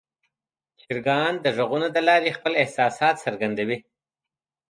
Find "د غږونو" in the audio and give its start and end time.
1.43-1.87